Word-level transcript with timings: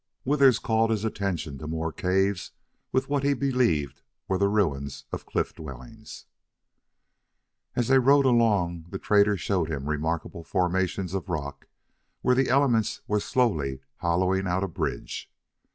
Withers 0.25 0.57
called 0.57 0.89
his 0.89 1.05
attention 1.05 1.59
to 1.59 1.67
more 1.67 1.91
caves 1.93 2.53
with 2.91 3.07
what 3.07 3.21
he 3.21 3.35
believed 3.35 4.01
were 4.27 4.39
the 4.39 4.47
ruins 4.47 5.05
of 5.11 5.27
cliff 5.27 5.53
dwellings. 5.53 6.25
And 7.75 7.83
as 7.83 7.89
they 7.89 7.99
rode 7.99 8.25
along 8.25 8.87
the 8.89 8.97
trader 8.97 9.37
showed 9.37 9.69
him 9.69 9.87
remarkable 9.87 10.43
formations 10.43 11.13
of 11.13 11.29
rock 11.29 11.67
where 12.23 12.33
the 12.33 12.49
elements 12.49 13.01
were 13.07 13.19
slowly 13.19 13.81
hollowing 13.97 14.47
out 14.47 14.63
a 14.63 14.67
bridge. 14.67 15.31